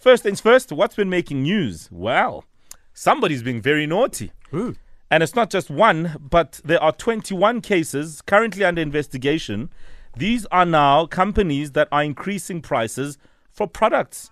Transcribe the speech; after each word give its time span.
First 0.00 0.22
things 0.22 0.40
first, 0.40 0.72
what's 0.72 0.94
been 0.94 1.10
making 1.10 1.42
news? 1.42 1.90
Well, 1.92 2.46
somebody's 2.94 3.42
been 3.42 3.60
very 3.60 3.86
naughty. 3.86 4.32
Ooh. 4.54 4.74
And 5.10 5.22
it's 5.22 5.34
not 5.34 5.50
just 5.50 5.68
one, 5.68 6.16
but 6.18 6.58
there 6.64 6.82
are 6.82 6.92
21 6.92 7.60
cases 7.60 8.22
currently 8.22 8.64
under 8.64 8.80
investigation. 8.80 9.68
These 10.16 10.46
are 10.46 10.64
now 10.64 11.04
companies 11.04 11.72
that 11.72 11.86
are 11.92 12.02
increasing 12.02 12.62
prices 12.62 13.18
for 13.52 13.66
products. 13.66 14.30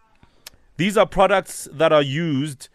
These 0.78 0.96
are 0.96 1.04
products 1.04 1.68
that 1.70 1.92
are 1.92 2.00
used 2.00 2.70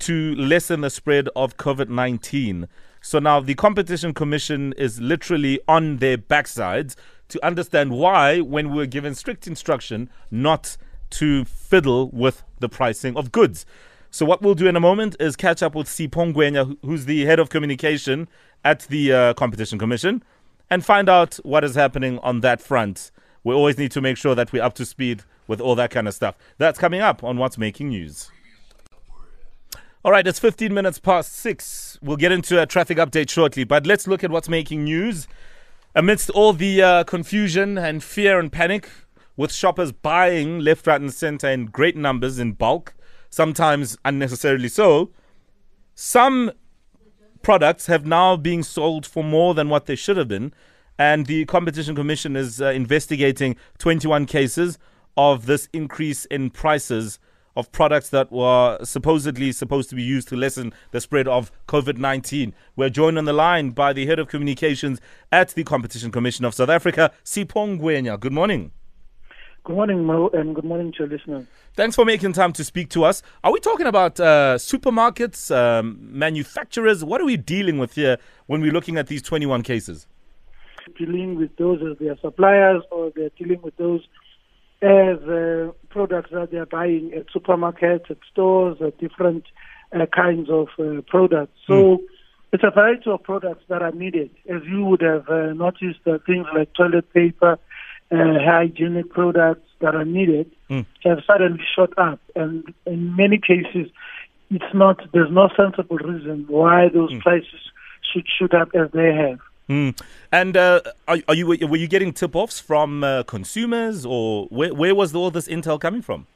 to 0.00 0.34
lessen 0.34 0.82
the 0.82 0.90
spread 0.90 1.30
of 1.34 1.56
COVID 1.56 1.88
19. 1.88 2.68
So 3.00 3.18
now 3.18 3.40
the 3.40 3.54
Competition 3.54 4.12
Commission 4.12 4.74
is 4.76 5.00
literally 5.00 5.58
on 5.66 5.98
their 5.98 6.18
backsides 6.18 6.96
to 7.28 7.42
understand 7.42 7.92
why, 7.92 8.40
when 8.40 8.68
we 8.68 8.76
were 8.76 8.86
given 8.86 9.14
strict 9.14 9.46
instruction 9.46 10.10
not 10.30 10.76
to 11.10 11.44
fiddle 11.44 12.10
with 12.10 12.42
the 12.58 12.68
pricing 12.68 13.16
of 13.16 13.32
goods. 13.32 13.66
So 14.10 14.24
what 14.24 14.40
we'll 14.40 14.54
do 14.54 14.66
in 14.66 14.76
a 14.76 14.80
moment 14.80 15.16
is 15.20 15.36
catch 15.36 15.62
up 15.62 15.74
with 15.74 15.86
Sipho 15.86 16.32
Ngwema, 16.32 16.76
who's 16.82 17.04
the 17.04 17.24
head 17.26 17.38
of 17.38 17.50
communication 17.50 18.28
at 18.64 18.80
the 18.88 19.12
uh, 19.12 19.34
Competition 19.34 19.78
Commission, 19.78 20.22
and 20.70 20.84
find 20.84 21.08
out 21.08 21.34
what 21.36 21.64
is 21.64 21.74
happening 21.74 22.18
on 22.20 22.40
that 22.40 22.60
front. 22.60 23.10
We 23.44 23.54
always 23.54 23.78
need 23.78 23.92
to 23.92 24.00
make 24.00 24.16
sure 24.16 24.34
that 24.34 24.52
we're 24.52 24.62
up 24.62 24.74
to 24.74 24.84
speed 24.84 25.22
with 25.46 25.60
all 25.60 25.74
that 25.76 25.90
kind 25.90 26.08
of 26.08 26.14
stuff. 26.14 26.34
That's 26.58 26.78
coming 26.78 27.00
up 27.00 27.22
on 27.22 27.36
What's 27.36 27.58
Making 27.58 27.90
News. 27.90 28.30
All 30.06 30.12
right, 30.12 30.26
it's 30.26 30.38
15 30.38 30.72
minutes 30.72 31.00
past 31.00 31.32
six. 31.32 31.98
We'll 32.00 32.16
get 32.16 32.30
into 32.30 32.62
a 32.62 32.66
traffic 32.66 32.98
update 32.98 33.28
shortly, 33.28 33.64
but 33.64 33.86
let's 33.86 34.06
look 34.06 34.22
at 34.22 34.30
what's 34.30 34.48
making 34.48 34.84
news. 34.84 35.26
Amidst 35.96 36.30
all 36.30 36.52
the 36.52 36.80
uh, 36.80 37.04
confusion 37.04 37.76
and 37.76 38.04
fear 38.04 38.38
and 38.38 38.52
panic, 38.52 38.88
with 39.36 39.52
shoppers 39.52 39.92
buying 39.92 40.60
left, 40.60 40.86
right, 40.86 41.00
and 41.00 41.12
center 41.12 41.48
in 41.48 41.66
great 41.66 41.96
numbers 41.96 42.38
in 42.38 42.52
bulk, 42.52 42.94
sometimes 43.30 43.96
unnecessarily 44.04 44.68
so, 44.68 45.10
some 45.94 46.50
products 47.42 47.86
have 47.86 48.04
now 48.06 48.36
been 48.36 48.62
sold 48.62 49.06
for 49.06 49.22
more 49.22 49.54
than 49.54 49.68
what 49.68 49.86
they 49.86 49.94
should 49.94 50.16
have 50.16 50.28
been. 50.28 50.52
And 50.98 51.26
the 51.26 51.44
Competition 51.44 51.94
Commission 51.94 52.36
is 52.36 52.60
uh, 52.60 52.66
investigating 52.66 53.56
21 53.78 54.26
cases 54.26 54.78
of 55.16 55.46
this 55.46 55.68
increase 55.72 56.24
in 56.26 56.50
prices 56.50 57.18
of 57.54 57.72
products 57.72 58.10
that 58.10 58.30
were 58.30 58.78
supposedly 58.84 59.50
supposed 59.52 59.88
to 59.88 59.96
be 59.96 60.02
used 60.02 60.28
to 60.28 60.36
lessen 60.36 60.72
the 60.90 61.00
spread 61.00 61.26
of 61.26 61.50
COVID 61.68 61.96
19. 61.96 62.54
We're 62.76 62.90
joined 62.90 63.16
on 63.16 63.24
the 63.24 63.32
line 63.32 63.70
by 63.70 63.92
the 63.92 64.06
head 64.06 64.18
of 64.18 64.28
communications 64.28 65.00
at 65.32 65.50
the 65.50 65.64
Competition 65.64 66.10
Commission 66.10 66.44
of 66.44 66.54
South 66.54 66.68
Africa, 66.68 67.12
Sipho 67.24 67.78
Ngwema. 67.78 68.20
Good 68.20 68.32
morning. 68.32 68.72
Good 69.66 69.74
morning, 69.74 70.04
Mo, 70.04 70.30
and 70.32 70.54
good 70.54 70.64
morning 70.64 70.92
to 70.92 70.98
your 71.00 71.08
listeners. 71.08 71.44
Thanks 71.74 71.96
for 71.96 72.04
making 72.04 72.34
time 72.34 72.52
to 72.52 72.62
speak 72.62 72.88
to 72.90 73.02
us. 73.02 73.20
Are 73.42 73.52
we 73.52 73.58
talking 73.58 73.88
about 73.88 74.20
uh, 74.20 74.58
supermarkets, 74.58 75.52
um, 75.52 75.98
manufacturers? 76.00 77.04
What 77.04 77.20
are 77.20 77.24
we 77.24 77.36
dealing 77.36 77.78
with 77.78 77.94
here 77.94 78.18
when 78.46 78.60
we're 78.60 78.70
looking 78.70 78.96
at 78.96 79.08
these 79.08 79.22
21 79.22 79.62
cases? 79.62 80.06
Dealing 80.96 81.34
with 81.34 81.56
those 81.56 81.80
as 81.82 81.98
their 81.98 82.16
suppliers, 82.18 82.84
or 82.92 83.10
they're 83.16 83.32
dealing 83.36 83.60
with 83.60 83.76
those 83.76 84.02
as 84.82 85.18
uh, 85.22 85.72
products 85.88 86.30
that 86.30 86.50
they're 86.52 86.66
buying 86.66 87.12
at 87.12 87.26
supermarkets, 87.34 88.08
at 88.08 88.18
stores, 88.30 88.76
at 88.80 88.96
different 88.98 89.46
uh, 89.92 90.06
kinds 90.14 90.48
of 90.48 90.68
uh, 90.78 91.00
products. 91.08 91.58
So 91.66 91.72
mm. 91.72 91.98
it's 92.52 92.62
a 92.62 92.70
variety 92.70 93.10
of 93.10 93.20
products 93.24 93.64
that 93.68 93.82
are 93.82 93.90
needed. 93.90 94.30
As 94.48 94.62
you 94.64 94.84
would 94.84 95.00
have 95.00 95.28
uh, 95.28 95.54
noticed, 95.54 96.06
uh, 96.06 96.18
things 96.24 96.46
like 96.54 96.72
toilet 96.74 97.12
paper, 97.12 97.58
uh, 98.10 98.16
hygienic 98.40 99.10
products 99.10 99.68
that 99.80 99.94
are 99.94 100.04
needed 100.04 100.50
mm. 100.70 100.86
have 101.04 101.18
suddenly 101.26 101.62
shot 101.74 101.92
up, 101.98 102.20
and 102.34 102.72
in 102.86 103.16
many 103.16 103.38
cases, 103.38 103.90
it's 104.50 104.74
not. 104.74 105.00
There's 105.12 105.30
no 105.30 105.48
sensible 105.56 105.98
reason 105.98 106.46
why 106.48 106.88
those 106.88 107.12
mm. 107.12 107.20
prices 107.20 107.60
should 108.12 108.26
shoot 108.38 108.54
up 108.54 108.68
as 108.74 108.90
they 108.92 109.12
have. 109.12 109.40
Mm. 109.68 110.00
And 110.30 110.56
uh, 110.56 110.80
are, 111.08 111.18
are, 111.28 111.34
you 111.34 111.46
were 111.46 111.76
you 111.76 111.88
getting 111.88 112.12
tip-offs 112.12 112.60
from 112.60 113.02
uh, 113.02 113.24
consumers, 113.24 114.06
or 114.06 114.46
where, 114.46 114.72
where 114.72 114.94
was 114.94 115.14
all 115.14 115.30
this 115.30 115.48
intel 115.48 115.80
coming 115.80 116.02
from? 116.02 116.26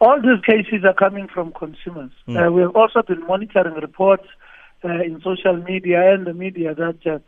All 0.00 0.18
these 0.20 0.40
cases 0.46 0.84
are 0.84 0.94
coming 0.94 1.28
from 1.28 1.52
consumers. 1.52 2.12
Mm. 2.28 2.46
Uh, 2.46 2.52
we 2.52 2.62
have 2.62 2.74
also 2.76 3.02
been 3.02 3.26
monitoring 3.26 3.74
reports 3.74 4.26
uh, 4.84 5.02
in 5.02 5.20
social 5.22 5.56
media 5.56 6.14
and 6.14 6.26
the 6.26 6.32
media 6.32 6.74
that 6.74 7.06
uh, 7.06 7.18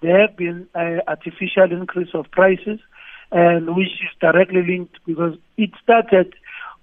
there 0.00 0.20
have 0.20 0.36
been 0.36 0.66
artificial 1.06 1.70
increase 1.70 2.08
of 2.14 2.30
prices, 2.30 2.80
and 3.32 3.74
which 3.74 3.88
is 3.88 4.10
directly 4.20 4.62
linked 4.62 4.98
because 5.06 5.36
it 5.56 5.70
started 5.82 6.34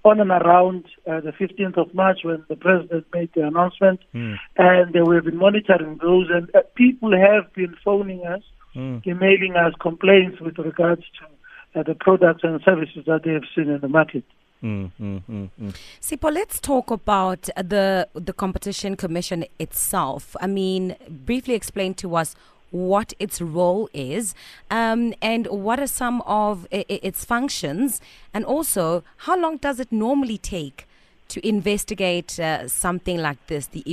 on 0.03 0.19
and 0.19 0.31
around 0.31 0.85
uh, 1.07 1.19
the 1.19 1.31
15th 1.31 1.77
of 1.77 1.93
March 1.93 2.19
when 2.23 2.43
the 2.47 2.55
president 2.55 3.05
made 3.13 3.29
the 3.35 3.45
announcement, 3.45 3.99
mm. 4.13 4.37
and 4.57 4.95
uh, 4.95 5.03
we've 5.03 5.25
been 5.25 5.37
monitoring 5.37 5.99
those. 6.01 6.27
And 6.29 6.49
uh, 6.55 6.61
people 6.75 7.11
have 7.15 7.53
been 7.53 7.75
phoning 7.83 8.25
us, 8.25 8.41
mm. 8.75 9.05
emailing 9.05 9.55
us 9.55 9.73
complaints 9.79 10.39
with 10.39 10.57
regards 10.57 11.03
to 11.19 11.79
uh, 11.79 11.83
the 11.83 11.95
products 11.95 12.41
and 12.43 12.61
services 12.63 13.03
that 13.05 13.23
they 13.23 13.33
have 13.33 13.43
seen 13.53 13.69
in 13.69 13.81
the 13.81 13.89
market. 13.89 14.23
Mm, 14.63 14.91
mm, 14.99 15.23
mm, 15.29 15.49
mm. 15.61 15.75
Sipho, 16.01 16.33
let's 16.33 16.59
talk 16.59 16.91
about 16.91 17.43
the 17.55 18.09
the 18.13 18.33
competition 18.33 18.97
commission 18.97 19.45
itself. 19.57 20.35
I 20.41 20.47
mean, 20.47 20.97
briefly 21.07 21.53
explain 21.53 21.93
to 21.95 22.15
us 22.15 22.35
what 22.71 23.13
its 23.19 23.41
role 23.41 23.89
is 23.93 24.35
um, 24.69 25.13
and 25.21 25.47
what 25.47 25.79
are 25.79 25.87
some 25.87 26.21
of 26.21 26.67
its 26.71 27.25
functions, 27.25 28.01
and 28.33 28.45
also 28.45 29.03
how 29.17 29.37
long 29.37 29.57
does 29.57 29.79
it 29.79 29.91
normally 29.91 30.37
take 30.37 30.87
to 31.29 31.47
investigate 31.47 32.39
uh, 32.39 32.67
something 32.67 33.17
like 33.19 33.45
this, 33.47 33.67
the, 33.67 33.83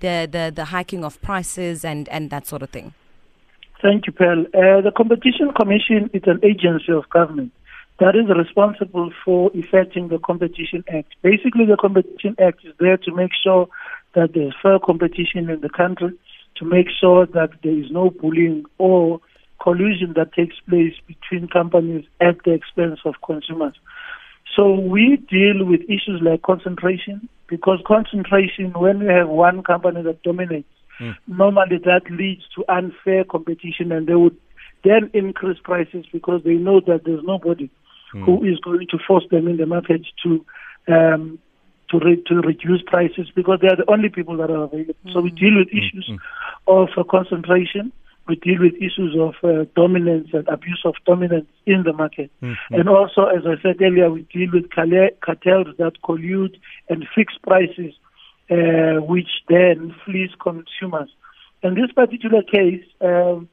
the, 0.00 0.28
the, 0.30 0.52
the 0.54 0.64
hiking 0.66 1.04
of 1.04 1.20
prices 1.22 1.84
and, 1.84 2.08
and 2.08 2.30
that 2.30 2.46
sort 2.46 2.62
of 2.62 2.70
thing? 2.70 2.92
Thank 3.80 4.06
you, 4.06 4.12
Pearl. 4.12 4.40
Uh, 4.46 4.82
the 4.82 4.92
Competition 4.94 5.52
Commission 5.58 6.10
is 6.12 6.22
an 6.26 6.40
agency 6.42 6.92
of 6.92 7.08
government 7.08 7.52
that 7.98 8.16
is 8.16 8.28
responsible 8.34 9.12
for 9.24 9.50
effecting 9.54 10.08
the 10.08 10.18
Competition 10.18 10.82
Act. 10.88 11.14
Basically, 11.22 11.66
the 11.66 11.76
Competition 11.76 12.34
Act 12.40 12.64
is 12.64 12.74
there 12.78 12.96
to 12.96 13.14
make 13.14 13.30
sure 13.42 13.68
that 14.14 14.32
there's 14.34 14.54
fair 14.62 14.78
competition 14.78 15.48
in 15.48 15.60
the 15.60 15.68
country 15.68 16.12
to 16.60 16.66
make 16.66 16.86
sure 17.00 17.26
that 17.26 17.50
there 17.64 17.76
is 17.76 17.90
no 17.90 18.10
bullying 18.10 18.64
or 18.78 19.20
collusion 19.60 20.12
that 20.14 20.32
takes 20.34 20.56
place 20.68 20.94
between 21.06 21.48
companies 21.48 22.04
at 22.20 22.36
the 22.44 22.52
expense 22.52 23.00
of 23.04 23.14
consumers. 23.24 23.74
So 24.56 24.74
we 24.74 25.16
deal 25.30 25.64
with 25.64 25.80
issues 25.82 26.20
like 26.22 26.42
concentration 26.42 27.28
because 27.48 27.78
concentration, 27.86 28.72
when 28.72 29.00
we 29.00 29.06
have 29.06 29.28
one 29.28 29.62
company 29.62 30.02
that 30.02 30.22
dominates, 30.22 30.68
mm. 31.00 31.16
normally 31.26 31.78
that 31.84 32.02
leads 32.10 32.42
to 32.56 32.64
unfair 32.68 33.24
competition 33.24 33.90
and 33.90 34.06
they 34.06 34.14
would 34.14 34.36
then 34.84 35.10
increase 35.14 35.58
prices 35.62 36.04
because 36.12 36.42
they 36.44 36.54
know 36.54 36.80
that 36.86 37.02
there's 37.04 37.24
nobody 37.24 37.70
mm. 38.14 38.24
who 38.24 38.44
is 38.44 38.58
going 38.60 38.86
to 38.90 38.98
force 39.06 39.24
them 39.30 39.48
in 39.48 39.56
the 39.56 39.66
market 39.66 40.02
to 40.22 40.44
um, 40.88 41.38
to 41.90 41.98
re- 41.98 42.22
to 42.26 42.34
reduce 42.36 42.82
prices 42.82 43.28
because 43.34 43.58
they 43.60 43.68
are 43.68 43.76
the 43.76 43.90
only 43.90 44.08
people 44.08 44.36
that 44.36 44.50
are 44.50 44.64
available. 44.64 44.94
Mm. 45.06 45.12
So 45.12 45.20
we 45.20 45.30
deal 45.30 45.56
with 45.56 45.68
issues 45.68 46.08
mm. 46.10 46.18
of 46.66 46.88
uh, 46.96 47.04
concentration. 47.04 47.92
We 48.28 48.36
deal 48.36 48.60
with 48.60 48.74
issues 48.74 49.16
of 49.18 49.34
uh, 49.42 49.64
dominance 49.74 50.28
and 50.32 50.46
abuse 50.48 50.82
of 50.84 50.94
dominance 51.04 51.48
in 51.66 51.82
the 51.82 51.92
market. 51.92 52.30
Mm. 52.42 52.56
And 52.70 52.88
also, 52.88 53.24
as 53.24 53.42
I 53.44 53.60
said 53.60 53.82
earlier, 53.82 54.10
we 54.10 54.22
deal 54.32 54.50
with 54.52 54.70
cartels 54.70 55.76
that 55.78 55.94
collude 56.04 56.56
and 56.88 57.06
fix 57.14 57.34
prices, 57.42 57.94
uh, 58.50 59.00
which 59.02 59.30
then 59.48 59.94
fleece 60.04 60.30
consumers. 60.40 61.10
In 61.62 61.74
this 61.74 61.90
particular 61.92 62.42
case, 62.42 62.84
um, 63.00 63.48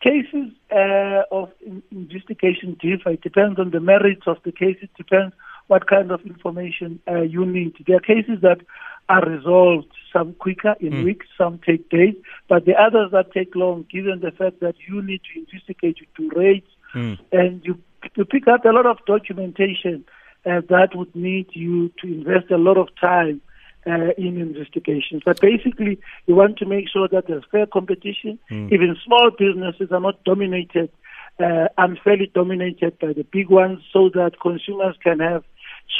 cases 0.00 0.52
uh, 0.70 1.22
of 1.32 1.50
investigation 1.90 2.76
differ. 2.80 3.10
It 3.10 3.22
depends 3.22 3.58
on 3.58 3.70
the 3.70 3.80
merits 3.80 4.22
of 4.26 4.36
the 4.44 4.52
case. 4.52 4.76
It 4.80 4.90
depends 4.96 5.34
what 5.68 5.86
kind 5.86 6.10
of 6.10 6.20
information 6.26 7.00
uh, 7.08 7.22
you 7.22 7.46
need. 7.46 7.76
There 7.86 7.96
are 7.96 8.00
cases 8.00 8.40
that 8.42 8.60
are 9.08 9.24
resolved 9.24 9.88
some 10.12 10.34
quicker 10.34 10.74
in 10.80 10.92
mm. 10.92 11.04
weeks, 11.04 11.26
some 11.36 11.60
take 11.64 11.88
days, 11.88 12.14
but 12.48 12.64
the 12.64 12.74
others 12.74 13.10
that 13.12 13.32
take 13.32 13.54
long, 13.54 13.86
given 13.90 14.20
the 14.20 14.30
fact 14.30 14.60
that 14.60 14.74
you 14.86 15.00
need 15.02 15.20
to 15.32 15.40
investigate, 15.40 15.98
you 16.00 16.06
do 16.16 16.38
rates, 16.38 16.70
mm. 16.94 17.18
and 17.32 17.64
you, 17.64 17.78
you 18.16 18.24
pick 18.24 18.48
up 18.48 18.64
a 18.64 18.70
lot 18.70 18.86
of 18.86 18.98
documentation 19.06 20.04
uh, 20.46 20.60
that 20.68 20.90
would 20.94 21.14
need 21.14 21.46
you 21.52 21.90
to 22.00 22.06
invest 22.06 22.50
a 22.50 22.58
lot 22.58 22.76
of 22.76 22.88
time 23.00 23.40
uh, 23.86 24.12
in 24.16 24.40
investigations. 24.40 25.22
But 25.24 25.40
basically, 25.40 25.98
you 26.26 26.34
want 26.34 26.58
to 26.58 26.66
make 26.66 26.88
sure 26.88 27.08
that 27.08 27.26
there's 27.26 27.44
fair 27.50 27.66
competition. 27.66 28.38
Mm. 28.50 28.72
Even 28.72 28.96
small 29.04 29.30
businesses 29.30 29.90
are 29.90 30.00
not 30.00 30.22
dominated, 30.24 30.90
uh, 31.38 31.68
unfairly 31.76 32.30
dominated 32.34 32.98
by 32.98 33.12
the 33.12 33.24
big 33.24 33.48
ones, 33.48 33.80
so 33.92 34.10
that 34.14 34.40
consumers 34.40 34.96
can 35.02 35.20
have 35.20 35.44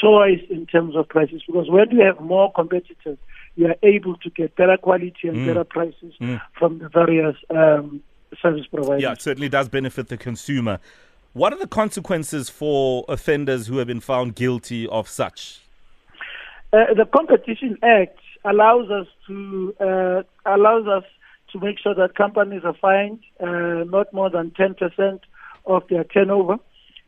choice 0.01 0.41
in 0.49 0.65
terms 0.65 0.95
of 0.95 1.07
prices 1.07 1.41
because 1.45 1.69
when 1.69 1.89
you 1.91 2.01
have 2.01 2.19
more 2.19 2.51
competitors, 2.53 3.17
you 3.55 3.67
are 3.67 3.75
able 3.83 4.15
to 4.17 4.29
get 4.29 4.55
better 4.55 4.77
quality 4.77 5.27
and 5.27 5.37
mm. 5.37 5.47
better 5.47 5.63
prices 5.63 6.13
mm. 6.21 6.41
from 6.57 6.79
the 6.79 6.89
various 6.89 7.35
um, 7.49 8.01
service 8.41 8.65
providers. 8.67 9.01
Yeah, 9.01 9.13
it 9.13 9.21
certainly 9.21 9.49
does 9.49 9.67
benefit 9.69 10.07
the 10.07 10.17
consumer. 10.17 10.79
What 11.33 11.53
are 11.53 11.59
the 11.59 11.67
consequences 11.67 12.49
for 12.49 13.05
offenders 13.07 13.67
who 13.67 13.77
have 13.77 13.87
been 13.87 13.99
found 13.99 14.35
guilty 14.35 14.87
of 14.87 15.07
such? 15.07 15.61
Uh, 16.71 16.93
the 16.95 17.05
Competition 17.05 17.77
Act 17.83 18.17
allows 18.45 18.89
us 18.89 19.07
to 19.27 19.75
uh, 19.79 20.23
allows 20.45 20.87
us 20.87 21.03
to 21.51 21.59
make 21.59 21.79
sure 21.79 21.95
that 21.95 22.15
companies 22.15 22.61
are 22.63 22.75
fined 22.79 23.19
uh, 23.39 23.83
not 23.85 24.13
more 24.13 24.29
than 24.29 24.51
10% 24.51 25.19
of 25.65 25.83
their 25.89 26.03
turnover. 26.03 26.57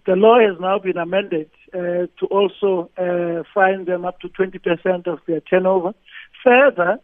The 0.08 0.16
law 0.16 0.40
has 0.40 0.60
now 0.60 0.80
been 0.80 0.98
amended 0.98 1.50
uh, 1.74 2.08
to 2.20 2.26
also 2.30 2.90
uh, 2.98 3.44
fine 3.54 3.86
them 3.86 4.06
up 4.06 4.20
to 4.22 4.30
20% 4.30 5.08
of 5.08 5.20
their 5.28 5.42
turnover. 5.42 5.94
Further, 6.44 7.00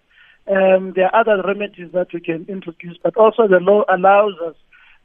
um, 0.50 0.94
there 0.96 1.14
are 1.14 1.22
other 1.22 1.42
remedies 1.46 1.92
that 1.94 2.08
we 2.14 2.22
can 2.22 2.46
introduce, 2.48 2.98
but 3.04 3.16
also 3.18 3.48
the 3.48 3.60
law 3.60 3.84
allows 3.90 4.34
us 4.46 4.56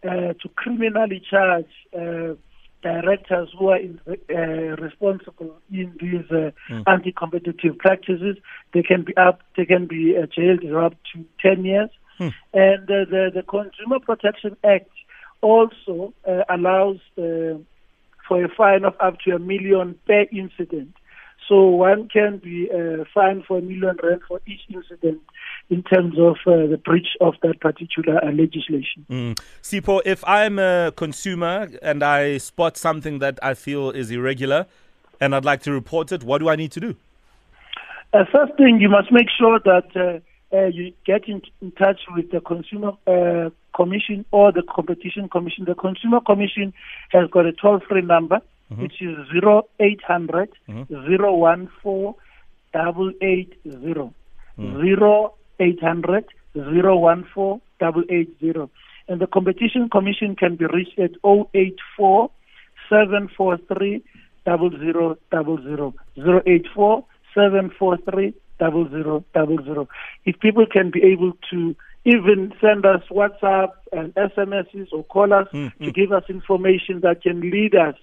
uh, 0.05 0.35
to 0.41 0.49
criminally 0.57 1.23
charge 1.29 1.67
uh, 1.97 2.35
directors 2.83 3.49
who 3.59 3.69
are 3.69 3.79
in, 3.79 4.01
uh, 4.09 4.37
responsible 4.83 5.57
in 5.71 5.93
these 6.01 6.29
uh, 6.31 6.51
mm. 6.71 6.83
anti-competitive 6.87 7.79
practices. 7.79 8.37
They 8.75 8.83
can 8.83 9.05
be 9.05 9.17
up, 9.17 9.43
they 9.57 9.65
can 9.65 9.87
be 9.87 10.17
uh, 10.17 10.27
jailed 10.27 10.63
for 10.63 10.85
up 10.85 10.95
to 11.15 11.25
10 11.41 11.65
years. 11.65 11.91
Mm. 12.19 12.33
And 12.53 12.85
uh, 12.85 13.05
the, 13.11 13.31
the 13.35 13.43
Consumer 13.43 14.01
Protection 14.01 14.57
Act 14.65 14.91
also 15.41 16.13
uh, 16.29 16.43
allows 16.49 16.99
for 18.27 18.45
a 18.45 18.49
fine 18.49 18.85
of 18.85 18.95
up 19.01 19.19
to 19.21 19.35
a 19.35 19.39
million 19.39 19.99
per 20.07 20.27
incident. 20.33 20.95
So 21.49 21.69
one 21.69 22.09
can 22.09 22.39
be 22.39 22.69
uh, 22.71 23.05
fined 23.13 23.45
for 23.47 23.59
a 23.59 23.63
million 23.63 23.97
rand 24.03 24.23
for 24.27 24.41
each 24.47 24.61
incident 24.73 25.21
in 25.71 25.83
terms 25.83 26.15
of 26.19 26.37
uh, 26.47 26.67
the 26.67 26.81
breach 26.83 27.09
of 27.21 27.35
that 27.43 27.61
particular 27.61 28.23
uh, 28.25 28.31
legislation. 28.31 29.05
Mm. 29.11 29.39
Sipho, 29.63 30.01
if 30.05 30.23
I'm 30.27 30.59
a 30.59 30.93
consumer 30.97 31.69
and 31.83 32.03
I 32.03 32.39
spot 32.39 32.77
something 32.77 33.19
that 33.19 33.39
I 33.43 33.55
feel 33.55 33.91
is 33.91 34.11
irregular 34.11 34.67
and 35.21 35.35
I'd 35.35 35.45
like 35.45 35.63
to 35.63 35.73
report 35.73 36.13
it, 36.13 36.23
what 36.23 36.39
do 36.39 36.49
I 36.49 36.57
need 36.57 36.73
to 36.73 36.81
do? 36.81 36.97
Uh, 38.13 38.25
first 38.31 38.55
thing, 38.57 38.79
you 38.81 38.89
must 38.89 39.11
make 39.11 39.29
sure 39.37 39.59
that 39.65 39.97
uh, 39.97 40.57
uh, 40.57 40.67
you 40.67 40.93
get 41.07 41.27
in, 41.29 41.41
in, 41.61 41.73
touch 41.73 42.01
with 42.15 42.31
the 42.31 42.41
Consumer 42.41 42.93
uh, 43.07 43.51
Commission 43.75 44.25
or 44.31 44.53
the 44.53 44.63
Competition 44.63 45.29
Commission. 45.29 45.65
The 45.65 45.75
Consumer 45.75 46.21
Commission 46.21 46.73
has 47.11 47.29
got 47.31 47.47
a 47.47 47.53
toll 47.53 47.81
free 47.89 48.03
number, 48.03 48.41
mm-hmm. 48.71 48.83
which 48.83 49.01
is 49.01 49.17
0800 49.35 50.51
mm-hmm. 50.69 51.67
014 51.83 52.15
880. 52.75 54.13
Mm. 54.59 55.31
0800 55.59 56.25
014 56.55 57.61
880. 57.81 58.71
And 59.09 59.21
the 59.21 59.27
Competition 59.27 59.89
Commission 59.89 60.37
can 60.37 60.57
be 60.57 60.67
reached 60.67 60.99
at 60.99 61.13
084 61.25 62.31
743 62.89 64.03
0000. 64.45 65.95
084 66.17 67.05
743 67.35 68.35
double 68.59 68.89
zero 68.89 69.25
double 69.35 69.63
zero. 69.65 69.89
If 70.25 70.39
people 70.41 70.67
can 70.71 70.91
be 70.91 71.03
able 71.03 71.33
to 71.51 71.75
even 72.05 72.53
send 72.61 72.85
us 72.85 73.03
WhatsApp 73.11 73.71
and 73.93 74.15
SMSs 74.15 74.89
or 74.93 75.05
call 75.05 75.33
us 75.33 75.47
mm, 75.53 75.73
to 75.79 75.85
mm. 75.85 75.95
give 75.95 76.13
us 76.13 76.25
information 76.29 77.01
that 77.03 77.23
can 77.23 77.41
lead 77.41 77.75
us 77.75 77.95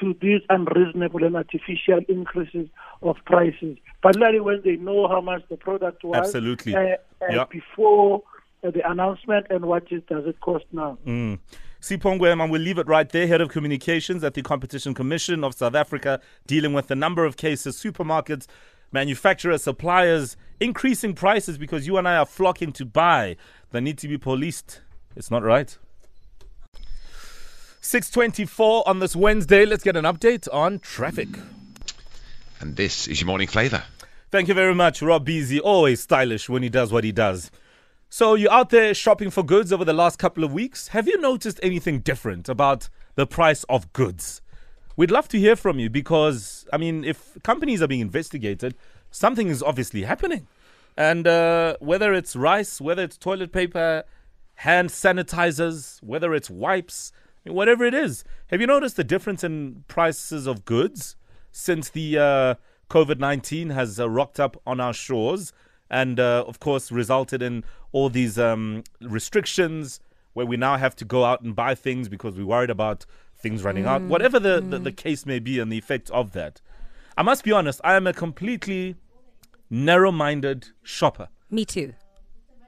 to 0.00 0.14
these 0.20 0.40
unreasonable 0.48 1.22
and 1.22 1.36
artificial 1.36 2.00
increases 2.08 2.68
of 3.02 3.16
prices, 3.26 3.76
particularly 4.02 4.40
when 4.40 4.60
they 4.64 4.76
know 4.76 5.06
how 5.08 5.20
much 5.20 5.42
the 5.48 5.56
product 5.56 6.02
was 6.02 6.16
Absolutely. 6.16 6.74
Uh, 6.74 6.96
uh, 7.30 7.44
before 7.46 8.22
uh, 8.64 8.70
the 8.70 8.88
announcement 8.90 9.46
and 9.50 9.66
what 9.66 9.84
it 9.92 10.06
does 10.08 10.26
it 10.26 10.40
cost 10.40 10.64
now. 10.72 10.98
Mm. 11.06 11.38
Sipongwe, 11.80 12.32
and 12.32 12.50
we'll 12.50 12.62
leave 12.62 12.78
it 12.78 12.88
right 12.88 13.08
there, 13.10 13.26
Head 13.26 13.42
of 13.42 13.50
Communications 13.50 14.24
at 14.24 14.32
the 14.32 14.42
Competition 14.42 14.94
Commission 14.94 15.44
of 15.44 15.54
South 15.54 15.74
Africa, 15.74 16.18
dealing 16.46 16.72
with 16.72 16.86
the 16.86 16.96
number 16.96 17.26
of 17.26 17.36
cases 17.36 17.76
supermarkets 17.76 18.46
manufacturers, 18.94 19.64
suppliers 19.64 20.38
increasing 20.60 21.12
prices 21.12 21.58
because 21.58 21.86
you 21.86 21.98
and 21.98 22.08
I 22.08 22.16
are 22.16 22.24
flocking 22.24 22.72
to 22.74 22.86
buy 22.86 23.36
that 23.72 23.82
need 23.82 23.98
to 23.98 24.08
be 24.08 24.16
policed. 24.16 24.80
It's 25.14 25.30
not 25.30 25.42
right. 25.42 25.76
624 27.82 28.88
on 28.88 29.00
this 29.00 29.14
Wednesday. 29.14 29.66
Let's 29.66 29.84
get 29.84 29.96
an 29.96 30.04
update 30.04 30.48
on 30.50 30.78
traffic. 30.78 31.28
And 32.60 32.76
this 32.76 33.06
is 33.08 33.20
your 33.20 33.26
morning 33.26 33.48
flavour. 33.48 33.82
Thank 34.30 34.48
you 34.48 34.54
very 34.54 34.74
much, 34.74 35.02
Rob 35.02 35.26
Beasy. 35.26 35.60
Always 35.62 36.00
stylish 36.00 36.48
when 36.48 36.62
he 36.62 36.70
does 36.70 36.92
what 36.92 37.04
he 37.04 37.12
does. 37.12 37.50
So, 38.08 38.34
you're 38.34 38.52
out 38.52 38.70
there 38.70 38.94
shopping 38.94 39.30
for 39.30 39.42
goods 39.42 39.72
over 39.72 39.84
the 39.84 39.92
last 39.92 40.20
couple 40.20 40.44
of 40.44 40.52
weeks. 40.52 40.88
Have 40.88 41.08
you 41.08 41.20
noticed 41.20 41.58
anything 41.62 41.98
different 41.98 42.48
about 42.48 42.88
the 43.16 43.26
price 43.26 43.64
of 43.64 43.92
goods? 43.92 44.40
We'd 44.96 45.10
love 45.10 45.26
to 45.28 45.38
hear 45.38 45.56
from 45.56 45.80
you 45.80 45.90
because, 45.90 46.53
I 46.72 46.76
mean, 46.76 47.04
if 47.04 47.36
companies 47.42 47.82
are 47.82 47.86
being 47.86 48.00
investigated, 48.00 48.74
something 49.10 49.48
is 49.48 49.62
obviously 49.62 50.02
happening. 50.02 50.46
And 50.96 51.26
uh, 51.26 51.76
whether 51.80 52.12
it's 52.12 52.36
rice, 52.36 52.80
whether 52.80 53.02
it's 53.02 53.16
toilet 53.16 53.52
paper, 53.52 54.04
hand 54.56 54.90
sanitizers, 54.90 56.02
whether 56.02 56.34
it's 56.34 56.48
wipes, 56.48 57.12
whatever 57.44 57.84
it 57.84 57.94
is, 57.94 58.24
have 58.48 58.60
you 58.60 58.66
noticed 58.66 58.96
the 58.96 59.04
difference 59.04 59.42
in 59.42 59.84
prices 59.88 60.46
of 60.46 60.64
goods 60.64 61.16
since 61.50 61.88
the 61.88 62.18
uh, 62.18 62.54
COVID 62.90 63.18
19 63.18 63.70
has 63.70 63.98
uh, 63.98 64.08
rocked 64.08 64.38
up 64.38 64.60
on 64.66 64.80
our 64.80 64.92
shores 64.92 65.52
and, 65.90 66.18
uh, 66.18 66.44
of 66.46 66.60
course, 66.60 66.90
resulted 66.90 67.42
in 67.42 67.64
all 67.92 68.08
these 68.08 68.38
um, 68.38 68.82
restrictions 69.00 70.00
where 70.32 70.46
we 70.46 70.56
now 70.56 70.76
have 70.76 70.96
to 70.96 71.04
go 71.04 71.24
out 71.24 71.42
and 71.42 71.54
buy 71.54 71.74
things 71.74 72.08
because 72.08 72.36
we're 72.36 72.46
worried 72.46 72.70
about 72.70 73.06
things 73.44 73.62
running 73.62 73.84
mm. 73.84 73.88
out, 73.92 74.02
whatever 74.02 74.40
the, 74.40 74.62
mm. 74.62 74.70
the, 74.70 74.78
the, 74.78 74.92
case 74.92 75.26
may 75.26 75.38
be 75.38 75.60
and 75.60 75.70
the 75.70 75.78
effect 75.78 76.10
of 76.10 76.32
that. 76.32 76.62
I 77.16 77.22
must 77.22 77.44
be 77.44 77.52
honest, 77.52 77.80
I 77.84 77.94
am 77.94 78.06
a 78.06 78.14
completely 78.14 78.96
narrow 79.70 80.10
minded 80.10 80.68
shopper. 80.82 81.28
Me 81.50 81.64
too. 81.64 81.92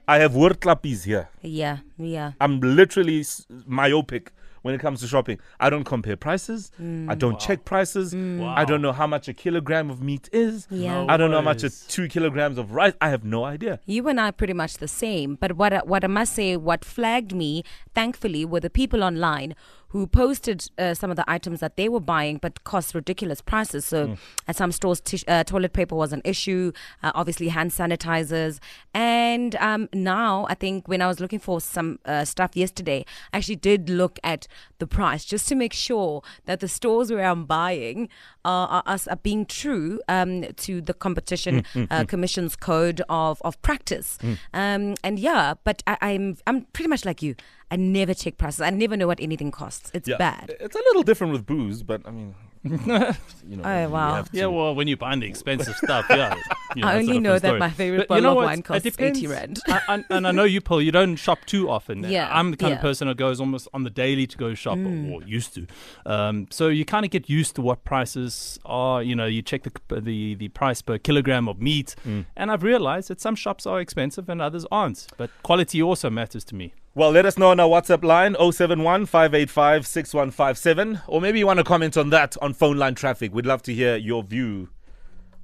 I 0.06 0.18
have 0.18 0.32
wordklappies 0.32 1.04
here. 1.04 1.30
Yeah, 1.42 1.78
yeah. 1.98 2.32
I'm 2.40 2.60
literally 2.60 3.24
myopic 3.66 4.32
when 4.66 4.74
it 4.74 4.80
comes 4.80 5.00
to 5.00 5.06
shopping. 5.06 5.38
I 5.60 5.70
don't 5.70 5.84
compare 5.84 6.16
prices. 6.16 6.72
Mm. 6.82 7.08
I 7.08 7.14
don't 7.14 7.34
wow. 7.34 7.38
check 7.38 7.64
prices. 7.64 8.12
Mm. 8.12 8.40
Wow. 8.40 8.54
I 8.56 8.64
don't 8.64 8.82
know 8.82 8.92
how 8.92 9.06
much 9.06 9.28
a 9.28 9.32
kilogram 9.32 9.90
of 9.90 10.02
meat 10.02 10.28
is. 10.32 10.66
Yeah. 10.70 11.04
No 11.04 11.06
I 11.08 11.16
don't 11.16 11.30
know 11.30 11.36
how 11.36 11.48
much 11.52 11.62
a 11.62 11.70
two 11.70 12.08
kilograms 12.08 12.58
of 12.58 12.72
rice. 12.72 12.94
I 13.00 13.10
have 13.10 13.24
no 13.24 13.44
idea. 13.44 13.78
You 13.86 14.08
and 14.08 14.20
I 14.20 14.28
are 14.28 14.32
pretty 14.32 14.52
much 14.52 14.78
the 14.78 14.88
same. 14.88 15.36
But 15.36 15.52
what 15.52 15.86
what 15.86 16.02
I 16.02 16.08
must 16.08 16.34
say, 16.34 16.56
what 16.56 16.84
flagged 16.84 17.32
me, 17.32 17.62
thankfully, 17.94 18.44
were 18.44 18.60
the 18.60 18.70
people 18.70 19.04
online 19.04 19.54
who 19.88 20.06
posted 20.06 20.68
uh, 20.78 20.94
some 20.94 21.10
of 21.10 21.16
the 21.16 21.24
items 21.28 21.60
that 21.60 21.76
they 21.76 21.88
were 21.88 22.00
buying 22.00 22.38
but 22.38 22.64
cost 22.64 22.94
ridiculous 22.94 23.40
prices. 23.40 23.84
So 23.84 24.08
mm. 24.08 24.18
at 24.48 24.56
some 24.56 24.72
stores, 24.72 25.00
t- 25.00 25.22
uh, 25.28 25.44
toilet 25.44 25.72
paper 25.72 25.94
was 25.94 26.12
an 26.12 26.22
issue, 26.24 26.72
uh, 27.02 27.12
obviously 27.14 27.48
hand 27.48 27.70
sanitizers. 27.70 28.58
And 28.94 29.54
um, 29.56 29.88
now 29.92 30.46
I 30.48 30.54
think 30.54 30.88
when 30.88 31.02
I 31.02 31.06
was 31.06 31.20
looking 31.20 31.38
for 31.38 31.60
some 31.60 31.98
uh, 32.04 32.24
stuff 32.24 32.56
yesterday, 32.56 33.04
I 33.32 33.38
actually 33.38 33.56
did 33.56 33.88
look 33.88 34.18
at 34.24 34.48
the 34.78 34.86
price 34.86 35.24
just 35.24 35.48
to 35.48 35.54
make 35.54 35.72
sure 35.72 36.22
that 36.44 36.60
the 36.60 36.68
stores 36.68 37.10
where 37.10 37.24
I'm 37.24 37.44
buying 37.44 38.08
are, 38.44 38.82
are, 38.86 38.98
are 39.08 39.16
being 39.16 39.46
true 39.46 40.00
um, 40.08 40.44
to 40.56 40.80
the 40.80 40.94
competition 40.94 41.62
mm, 41.62 41.64
mm, 41.72 41.86
uh, 41.90 42.02
mm. 42.02 42.08
commission's 42.08 42.56
code 42.56 43.02
of, 43.08 43.40
of 43.42 43.60
practice. 43.62 44.18
Mm. 44.22 44.38
Um, 44.52 44.94
and 45.02 45.18
yeah, 45.18 45.54
but 45.64 45.82
I, 45.86 45.96
I'm 46.00 46.36
I'm 46.46 46.62
pretty 46.72 46.88
much 46.88 47.04
like 47.04 47.22
you. 47.22 47.34
I 47.70 47.76
never 47.76 48.14
check 48.14 48.38
prices. 48.38 48.60
I 48.60 48.70
never 48.70 48.96
know 48.96 49.06
what 49.06 49.20
anything 49.20 49.50
costs. 49.50 49.90
It's 49.92 50.08
yeah. 50.08 50.16
bad. 50.16 50.54
It's 50.60 50.76
a 50.76 50.78
little 50.78 51.02
different 51.02 51.32
with 51.32 51.46
booze, 51.46 51.82
but 51.82 52.02
I 52.04 52.10
mean, 52.10 52.34
you 52.66 53.56
know, 53.56 53.62
oh 53.64 53.88
wow! 53.88 54.24
Yeah, 54.32 54.46
well, 54.46 54.74
when 54.74 54.88
you're 54.88 54.96
buying 54.96 55.20
the 55.20 55.26
expensive 55.26 55.76
stuff, 55.76 56.06
yeah. 56.10 56.36
You 56.74 56.82
know, 56.82 56.88
I 56.88 56.98
only 56.98 57.20
know 57.20 57.38
that 57.38 57.58
my 57.58 57.70
favorite 57.70 58.06
bottle 58.06 58.22
you 58.22 58.22
know 58.28 58.38
of 58.38 58.44
wine 58.44 58.62
costs 58.62 58.86
eighty 58.98 59.26
rand. 59.26 59.60
I, 59.66 59.80
I, 59.88 60.04
and 60.10 60.26
I 60.26 60.32
know 60.32 60.44
you, 60.44 60.60
Paul. 60.60 60.82
You 60.82 60.92
don't 60.92 61.16
shop 61.16 61.38
too 61.46 61.70
often. 61.70 62.04
Yeah, 62.16 62.28
I'm 62.30 62.50
the 62.50 62.56
kind 62.56 62.70
yeah. 62.70 62.76
of 62.76 62.82
person 62.82 63.08
who 63.08 63.14
goes 63.14 63.40
almost 63.40 63.66
on 63.72 63.82
the 63.82 63.90
daily 63.90 64.26
to 64.26 64.36
go 64.36 64.54
shop, 64.54 64.78
mm. 64.78 65.10
or, 65.10 65.22
or, 65.22 65.26
used 65.26 65.54
to. 65.54 65.66
Um, 66.04 66.46
so 66.50 66.68
you 66.68 66.84
kind 66.84 67.04
of 67.04 67.10
get 67.10 67.30
used 67.30 67.54
to 67.56 67.62
what 67.62 67.84
prices 67.84 68.58
are. 68.64 69.02
You 69.02 69.16
know, 69.16 69.26
you 69.26 69.42
check 69.42 69.62
the 69.62 70.00
the, 70.00 70.34
the 70.34 70.48
price 70.48 70.82
per 70.82 70.98
kilogram 70.98 71.48
of 71.48 71.60
meat, 71.60 71.94
mm. 72.06 72.26
and 72.36 72.50
I've 72.50 72.62
realized 72.62 73.08
that 73.08 73.20
some 73.20 73.34
shops 73.36 73.66
are 73.66 73.80
expensive 73.80 74.28
and 74.28 74.42
others 74.42 74.66
aren't. 74.70 75.06
But 75.16 75.30
quality 75.42 75.82
also 75.82 76.10
matters 76.10 76.44
to 76.44 76.54
me. 76.54 76.74
Well, 76.96 77.10
let 77.10 77.26
us 77.26 77.36
know 77.36 77.50
on 77.50 77.60
our 77.60 77.68
WhatsApp 77.68 78.02
line 78.02 78.34
071 78.40 79.04
585 79.04 79.86
6157. 79.86 81.02
Or 81.06 81.20
maybe 81.20 81.38
you 81.38 81.46
want 81.46 81.58
to 81.58 81.62
comment 81.62 81.94
on 81.98 82.08
that 82.08 82.38
on 82.40 82.54
phone 82.54 82.78
line 82.78 82.94
traffic. 82.94 83.34
We'd 83.34 83.44
love 83.44 83.60
to 83.64 83.74
hear 83.74 83.96
your 83.96 84.22
view 84.22 84.70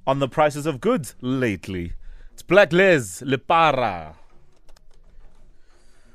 on 0.07 0.17
the 0.17 0.27
prices 0.27 0.65
of 0.65 0.81
goods 0.81 1.13
lately. 1.21 1.93
It's 2.31 2.41
Black 2.41 2.73
Les 2.73 3.21
Lepara. 3.21 4.15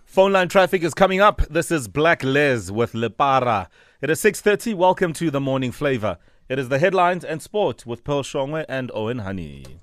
Phone 0.07 0.33
line 0.33 0.49
traffic 0.49 0.83
is 0.83 0.93
coming 0.93 1.21
up. 1.21 1.43
This 1.49 1.71
is 1.71 1.87
Black 1.87 2.25
Les 2.25 2.73
with 2.73 2.93
Lepara. 2.95 3.69
It 4.01 4.11
is 4.11 4.21
6.30. 4.21 4.75
Welcome 4.75 5.13
to 5.13 5.31
the 5.31 5.41
Morning 5.41 5.71
Flavor. 5.71 6.19
It 6.49 6.59
is 6.59 6.69
the 6.69 6.81
headlines 6.81 7.25
and 7.25 7.41
sport 7.41 7.87
with 7.87 8.03
Pearl 8.03 8.25
Shongwe 8.25 8.65
and 8.69 8.91
Owen 8.93 9.21
Honey. 9.21 9.79